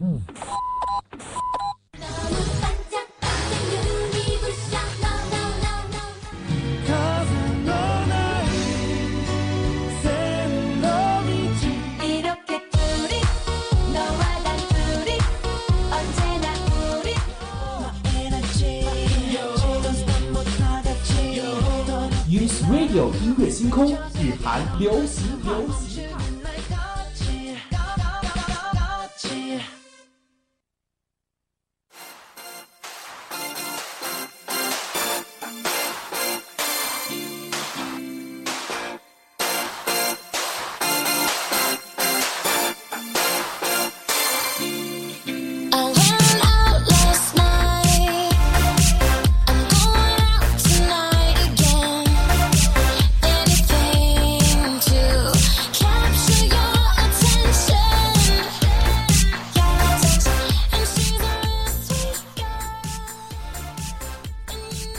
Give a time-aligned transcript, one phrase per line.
[0.00, 0.06] Use
[22.70, 23.92] Radio 音乐星空，
[24.22, 25.87] 日韩流行流行。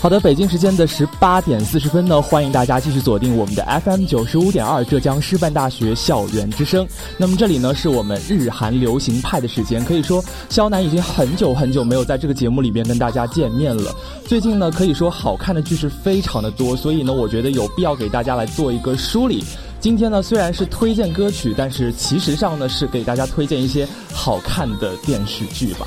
[0.10, 6.88] 好的，北京时间的十八点四十分呢，欢迎大家继续锁定我们的 FM 九十五点二浙江师范大学校园之声。
[7.16, 9.86] 那么这里呢，是我们日韩流行派的时间。
[9.86, 13.96] 可以说，肖楠已经很久很久没有在这个节目里边跟大家见面了。
[14.26, 19.46] 最近呢，可以说好看的剧是非常的多，所以呢，我觉得有必要给大家来做一个梳理。
[19.80, 25.86] 今天呢，虽然是推荐歌曲，但是其实上呢，是给大家推荐一些好看的电视剧吧。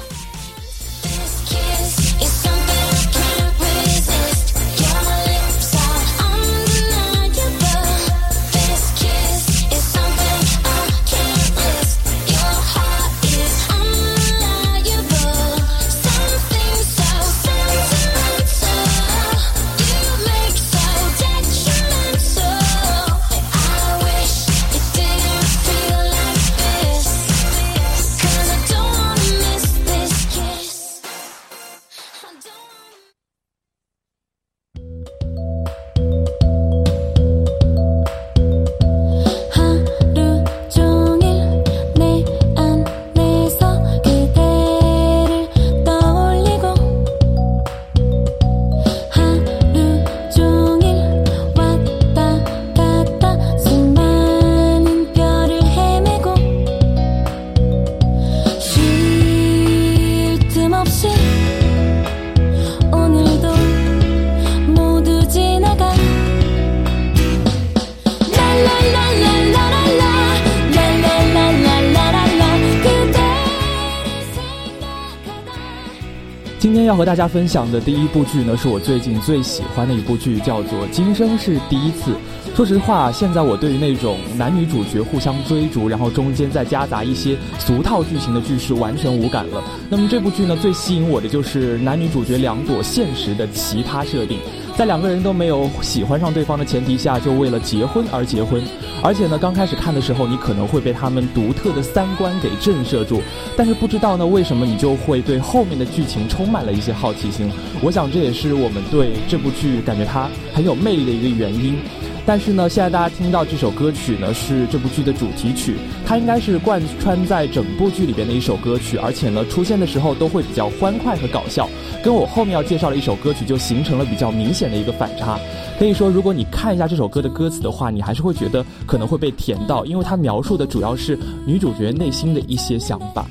[76.92, 82.10] 要和大家分享的第一部剧呢，是我最近最喜欢的一部剧，叫做《今生是第一次》。
[82.54, 89.64] 说实话，现在我对于那种男女主角互相追逐，然后中间再夹杂一些俗套剧情的剧是完全无感了。
[89.88, 94.38] 那么这部剧呢，最吸引我的就是男女主角两朵现实的奇葩设定。
[94.76, 98.62] 在两个人都没有喜欢上对方的前提下，就为了结婚而结婚。
[99.02, 103.20] 而且呢，刚开始看的时候，你可能会被他们独特的三观给震慑住，
[103.56, 107.50] 但是不知道呢，为什么你就会对后面的剧情充满了一些好奇心。
[107.82, 111.76] 我想这也是我们对这部剧感觉它很有魅力的一个原因。
[112.24, 121.68] 但是呢，现在大家听到这首歌曲呢，是这部剧的主题曲，它应该是贯穿在整部剧里边的一首歌曲，而且呢，出现的时候都会比较欢快和搞笑，
[122.02, 125.36] 跟我后面要介绍的一首歌曲就形成了比较明显的一个反差。
[125.78, 133.26] 可以说，如果你看一下这首歌的歌词的话，你还是会觉得可能会被甜到，因为它描述的主要是女主角内心的一些想法。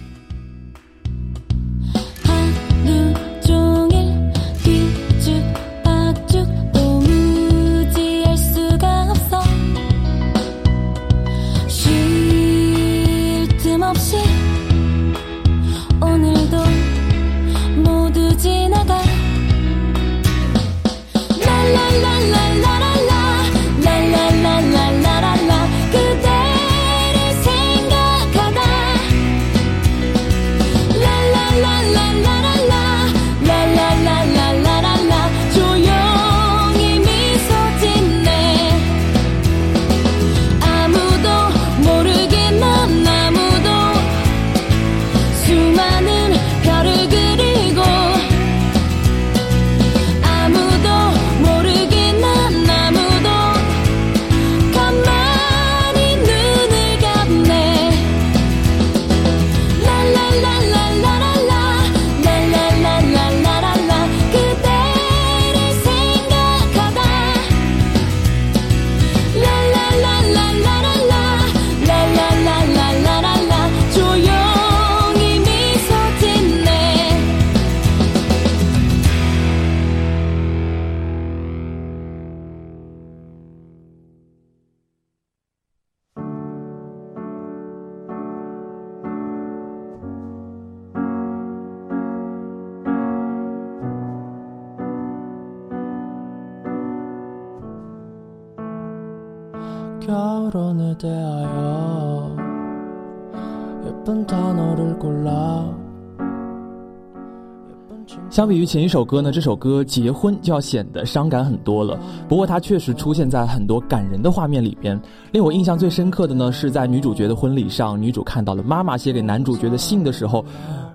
[108.29, 111.97] 相比于前一首歌呢，这首歌《结婚》就要显得伤感很多了。
[112.27, 114.99] 不过它确实出现在很多感人的画面里边。
[115.31, 120.43] 令我印象最深刻的呢，是在女主角的婚礼上，女主看到了妈妈写给男主角的信的时候，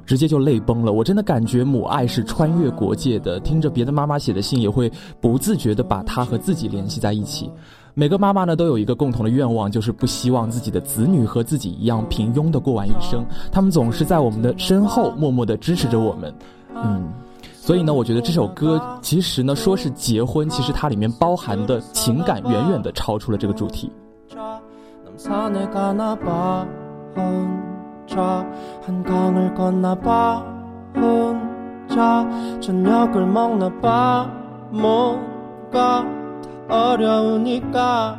[0.04, 0.92] 直接就泪崩了。
[0.92, 4.92] 我真的感觉母爱是穿越国界的，听着别的妈妈写的信，也会
[5.22, 7.50] 不自觉地把她和自己联系在一起。
[7.98, 13.24] 每个妈妈呢都有一个共同的愿望，就是不希望自己的子女和自己一样平庸的过完一生。
[13.50, 16.34] 他们总是在我们的身后默默的支持着我们。
[16.74, 17.08] 嗯，
[17.54, 23.90] 所以呢，我觉得这首歌其实呢说是结婚，其实它里面包含的情感远远的超出了这个主题。
[36.68, 38.18] 어려우니까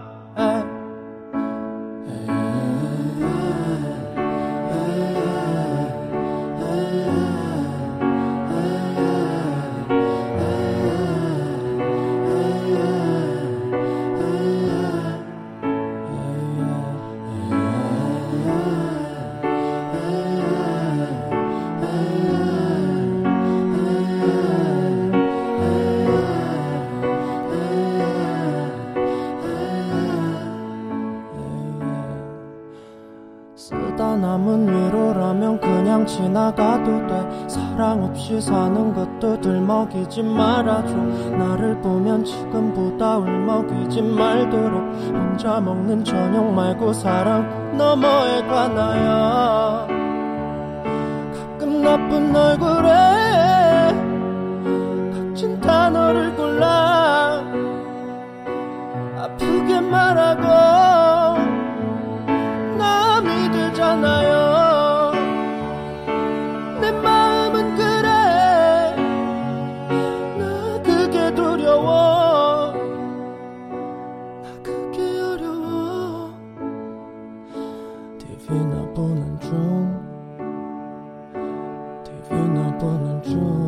[36.07, 37.48] 지나가도 돼.
[37.48, 40.95] 사랑 없이 사는 것도 들먹이지 말아줘.
[40.95, 44.81] 나를 보면 지금보다 울먹이지 말도록.
[45.38, 49.88] 혼자 먹는 저녁 말고 사랑 너머에 가나요
[51.33, 52.90] 가끔 나쁜 얼굴에
[55.13, 57.44] 각진 단어를 골라
[59.18, 60.67] 아프게 말하고
[82.88, 83.67] 我们做。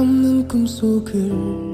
[0.00, 1.67] 없는 꿈속을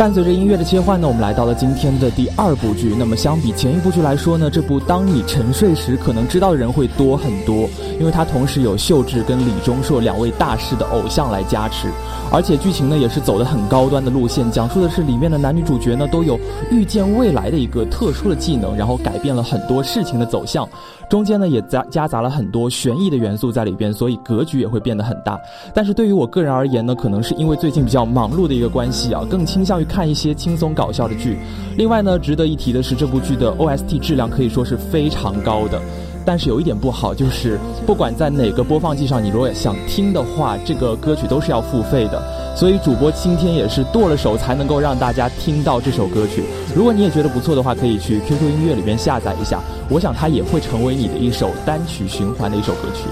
[0.00, 2.94] 伴随着音乐的切换呢，我们来到了今天的第二部剧。
[2.98, 11.88] 那么相比前一部剧来说呢，这部《当你沉睡时》可能知道的人会多很多，因为它同时有秀智跟李钟硕两位大师的偶像来加持，
[12.32, 16.40] 而且剧情呢也是走的很高端的路线，讲述的是里面的男女主角呢都有
[16.70, 20.66] 预见未来的一个特殊的技能，然后改变了很多事情的走向。
[21.10, 25.38] 中间呢也夹夹杂了很多悬疑的元素在里边，所以格局也会变得很大。
[25.74, 31.36] 但是对于我个人而言呢，可能是因为最近比较忙碌的一个关系啊，更倾向于看一些轻松搞笑的剧。
[31.76, 35.80] 另外呢，值得一提的是，这部剧的 OST 质量可以说是非常高的。
[36.24, 42.22] 但是有一点不好，就是不管在哪个播放器上，你如果想听的话，这个歌曲都是要付费的。
[42.54, 46.44] 所以主播今天也是剁了手才能够让大家听到这首歌曲。
[46.76, 53.08] 如果你也觉得不错的话，可以去 QQ 音乐里面下载一下，我想它也会成为你的一首单曲循环的一首歌曲。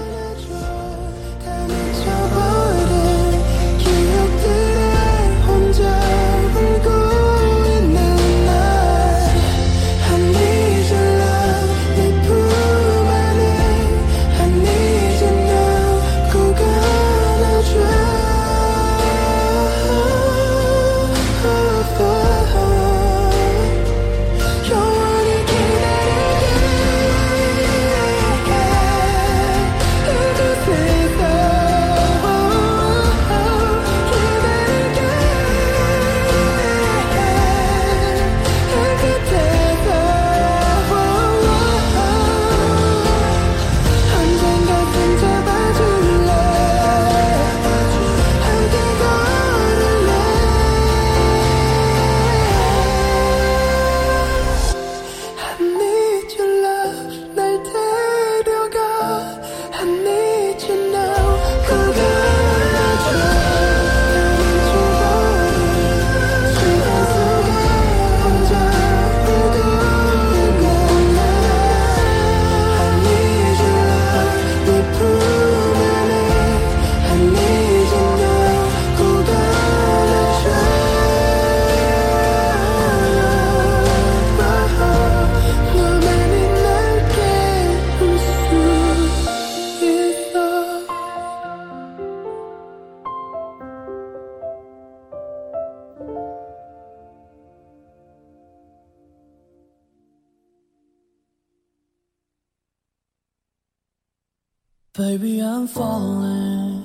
[104.99, 106.83] Baby, I'm falling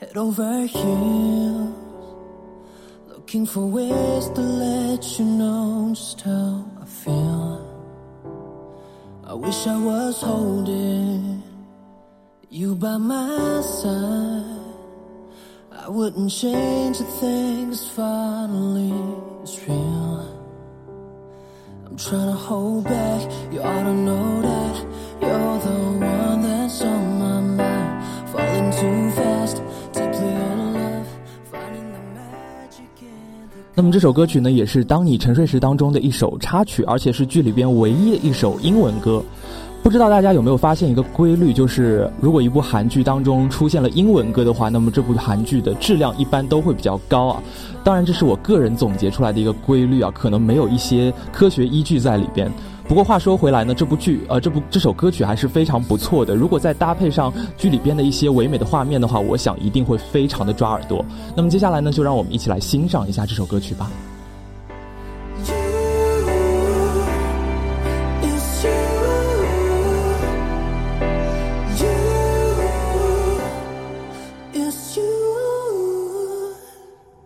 [0.00, 1.72] head over heels,
[3.06, 7.62] looking for ways to let you know just how I feel.
[9.22, 11.44] I wish I was holding
[12.50, 14.74] you by my side.
[15.70, 18.92] I wouldn't change a thing finally
[19.40, 20.32] it's real.
[21.86, 23.30] I'm trying to hold back.
[23.52, 24.76] You ought to know that
[25.20, 26.61] you're the one that's
[33.74, 39.22] 那么这首歌曲呢，也是《当你沉睡时》当中的一首插曲，而且是剧里边唯一的一首英文歌。
[39.82, 47.42] 不知道大家有没有发现一个规律，就是如果一部韩剧当中出现了英文歌的话，那么这部韩剧的质量一般都会比较高啊。
[47.82, 52.52] 当然，这是我个人总结出来的一个规律啊，可能没有一些科学依据在里边。
[52.92, 56.34] 不过话说回来呢，这部剧呃，这部这首歌曲还是非常不错的。
[56.34, 61.02] 如果再搭配上剧里边的一些唯美的画面的话，我想一定会非常的抓耳朵。
[61.34, 63.90] 那么接下来呢，就让我们一起来欣赏一下这首歌曲吧。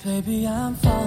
[0.04, 1.05] Baby, I'm fall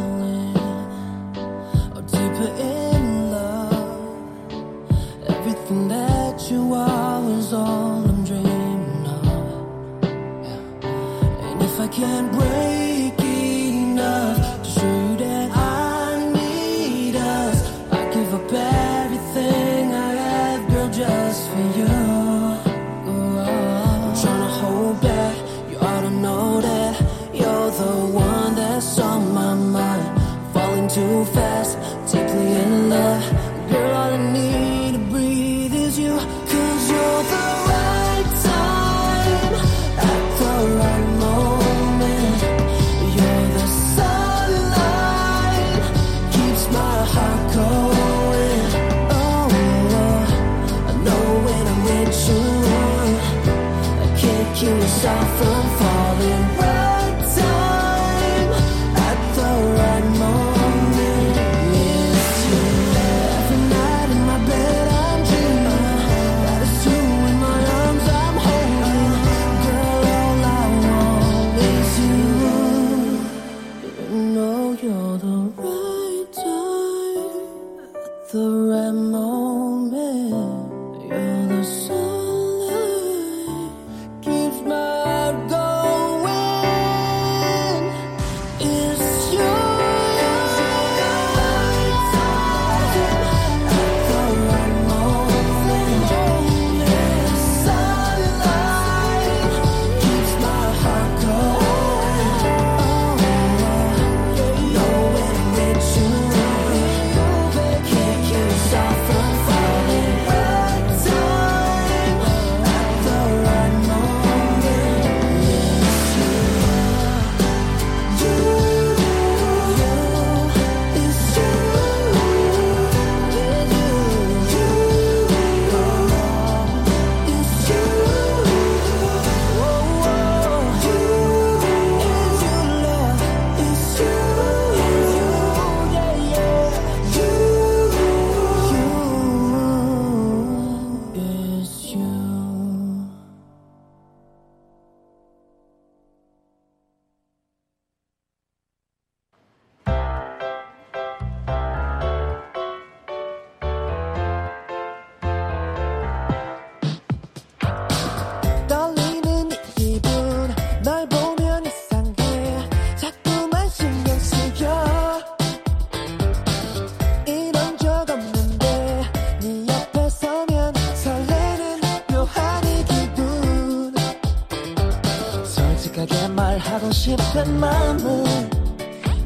[176.59, 178.49] 하고 싶은 마음은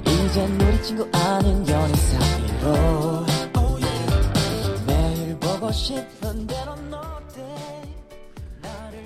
[0.06, 3.26] 이젠 우리 친구 아닌 연인 사이로.
[4.88, 6.73] 매일 보고 싶은 대로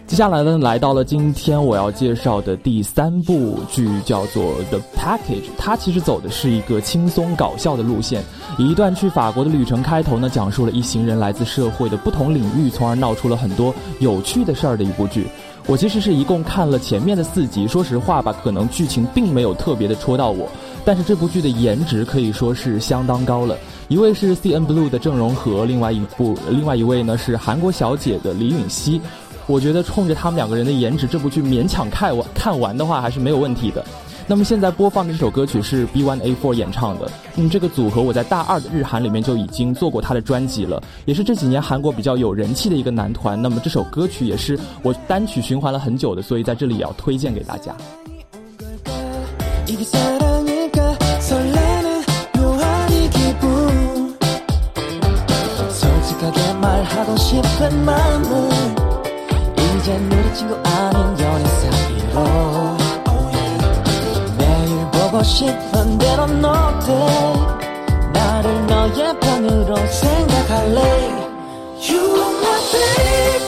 [0.07, 5.19] 接下来呢，来到了今天我要介绍的第三部剧，叫做《The Package》。
[5.57, 8.23] 它其实走的是一个轻松搞笑的路线，
[8.57, 15.27] 以一段去法国的旅程开头呢，讲述了一行人来自社会的不同领域，从而闹出了很多有趣的事儿的一部剧。
[15.67, 20.47] 我其实是一共看了前面的四集，说实话吧，可能剧情并没有特别的戳到我，
[20.85, 23.57] 但是这部剧的颜值可以说是相当高了。
[23.89, 29.01] 一位是 C N Blue 的郑容和，另外一部，另外一位呢是韩国小姐的李允熙。
[29.47, 33.83] 我觉得冲着他们两个人的颜值，这部剧勉强看完看完的话还是没有问题的。
[34.29, 43.41] 那么现在播放的这首歌曲是 B1A4 演唱的，嗯，这个组合我在大二的日韩里面就已经做过他的专辑了，也是这几年韩国比较有人气的一个男团。
[43.41, 47.73] 那么这首歌曲也是我单曲循环了很久的，所以在这里也要推荐给大家。
[59.87, 62.77] 이제 우리 친구 아닌 연애 사이로
[64.37, 66.93] 매일 보고 싶은 대로 너대
[68.11, 70.81] 나를 너의 편으로 생각할래.
[71.79, 73.46] You are my baby.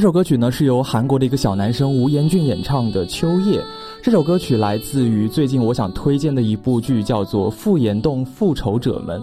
[0.00, 3.60] 这首歌曲呢是由韩国的一个小男生吴彦俊演唱的《秋夜》。
[4.02, 9.20] 这首歌曲来自于最近我想推荐的一部剧，叫做《复岩洞复仇者们》。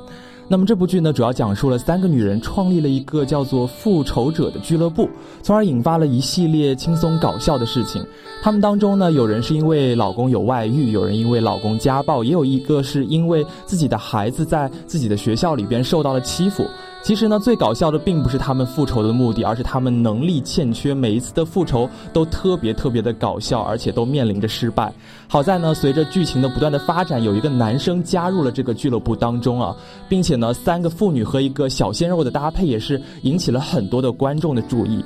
[0.48, 5.10] 那么这部剧呢，主要讲述了三个女人创立了一个叫做复仇者的俱乐部，
[5.42, 8.06] 从而引发了一系列轻松搞笑的事情。
[8.44, 16.68] 她们当中呢，有人是因为老公有外遇，有人因为老公家暴，也有一个是因为自己的孩子在自己的学校里边受到了欺负。
[17.08, 24.94] 其实呢，最搞笑的并不是他们复仇的目的，而是他们能力欠缺，每一次的复仇都特别特别的搞笑，而且都面临着失败。
[25.26, 29.74] 好在呢，随着剧情的不断的发展，有一个男生加入了这个俱乐部当中啊，
[30.10, 35.02] 并且呢，三个妇女和一个小鲜肉的搭配也是引起了很多的观众的注意。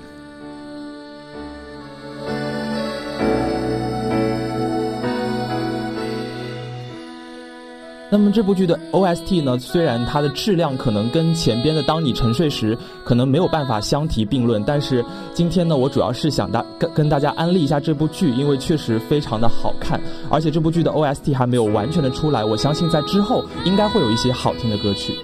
[8.13, 15.01] 那么这部剧的 OST 呢，虽然它的质量可能跟前边的《当你沉睡时》可能没有办法相提并论，但是
[15.33, 19.97] 今天呢，我主要是想大跟跟大家安利一下这部剧，因为确实非常的好看，
[20.29, 25.15] 而且这部剧的 OST 还没有完全的出来，我相信在之后应该会有一些好听的歌曲。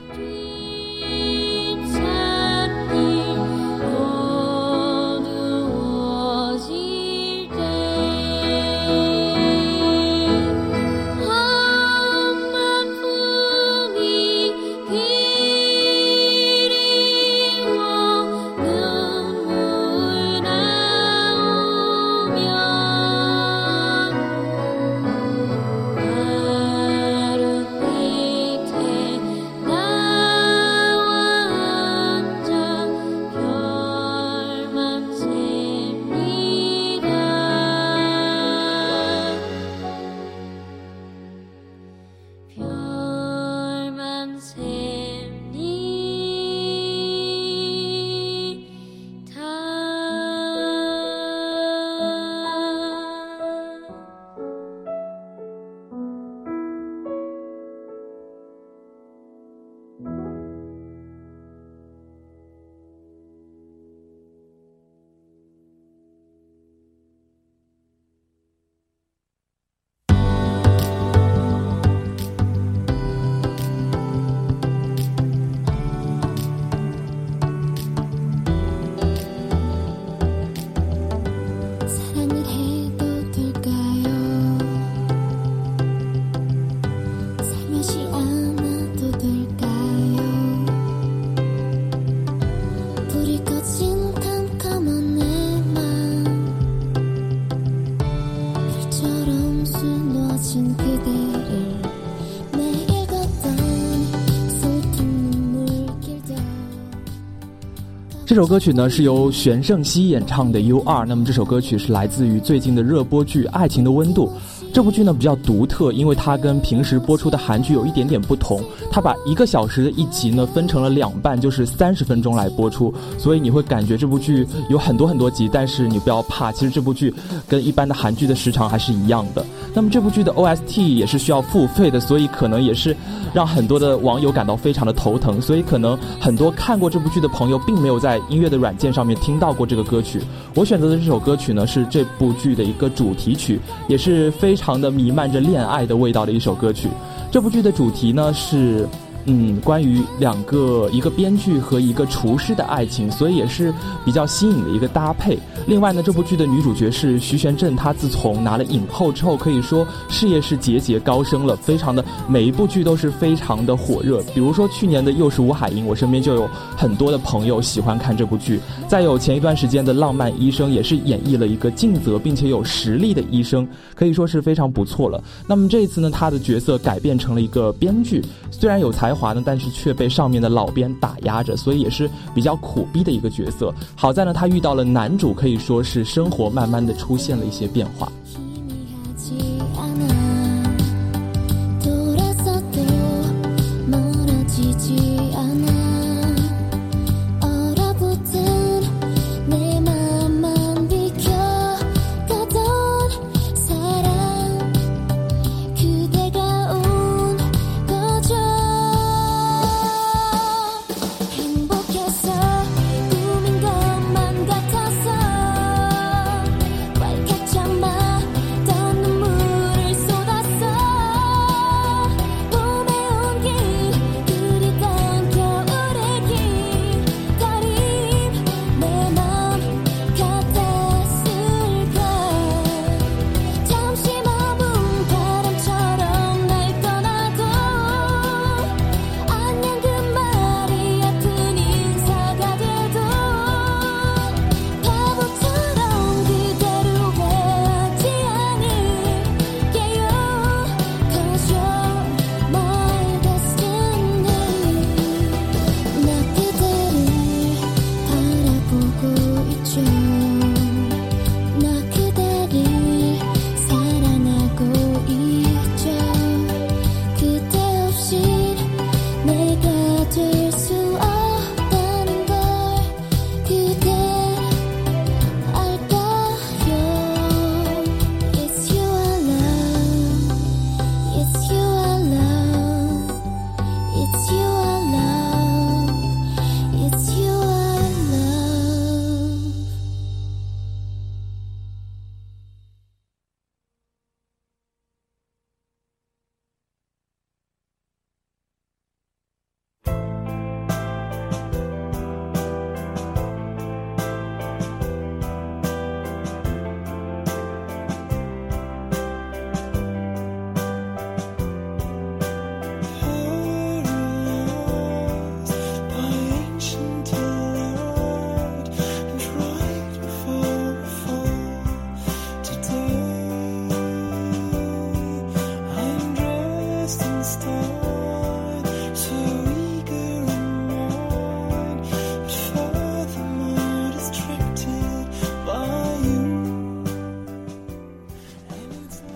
[108.38, 114.28] 这首歌曲呢是由玄盛熙演唱的《U 二》，那么这首歌曲是来自于最近的热播剧《爱情的温度》。
[114.71, 127.13] 这部剧呢比较独特，因为它跟平时播出的韩剧有一点点不同，它把一个小时的一集呢分成了两半，就是三十分钟来播出，所以你会感觉这部剧有很多很多集，但是你不要怕，其实这部剧
[127.47, 129.45] 跟一般的韩剧的时长还是一样的。
[129.73, 132.93] 那么这部剧的 OST 也是需要付费的，所以可能也是
[133.33, 140.21] 让很多的网友感到非常的头疼，所以可能很多看过这部剧的朋友并没有在音乐的软件上面听到过这个歌曲。
[140.55, 146.89] 我选择的这首歌曲呢是这部剧的一个主题曲，也是非常的弥漫着恋爱的味道的一首歌曲。
[147.32, 148.88] 这部剧的主题呢是。
[149.29, 153.73] 嗯，关于两个一个编剧和一个厨师的爱情，所以也是
[154.05, 155.37] 比较新颖的一个搭配。
[155.67, 164.23] 另外呢，这部剧的女主角是徐玄振，她自从拿了影后之后，可以说事业是节节高升了，非常的每一部剧都是非常的火热。
[164.33, 168.61] 比如说去年的《又是吴海英》，我身边就有很多的朋友喜欢看这部剧。
[168.87, 175.21] 再有前一段时间的《浪漫医生》，也是演绎了一个尽责并且有实力的医生，可以说是非常不错了。
[175.45, 183.73] 那么这一次呢，他的角色改变成了一个编剧，虽然有才华呢，但是却被上面的老编打压着，所以也是比较苦逼的一个角色。
[183.95, 188.12] 好在呢，他遇到了男主，可以说是生活慢慢的出现了一些变化。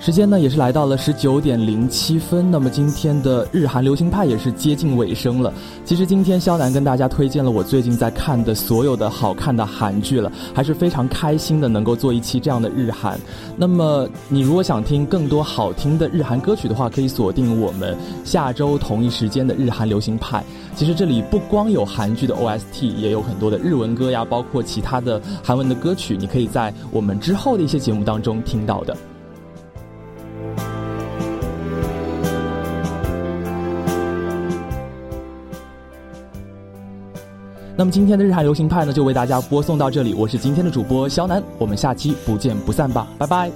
[0.02, 5.54] 时间呢也是来到了十九点零七分，那么今天的日韩流行派也是接近尾声了。
[5.86, 13.20] 其实今天肖楠跟大家推荐了我最近在看的所有的好看的韩剧了，还是非常开心的能够做一期这样的日韩。
[13.56, 20.44] 那么你如果想听更多好听的日韩歌曲的话，可以锁定我们下周同一时间的日韩流行派。
[20.76, 28.98] 其实这里不光有韩剧的 OST，也有很多的日文歌呀，包括其他的韩文的歌曲，你可以在我们之后的一些节目当中听到的。
[37.82, 40.14] 那么今天的日韩流行派呢，就为大家播送到这里。
[40.14, 43.52] 我是今天的主播肖楠，我们下期不见不散吧，拜拜。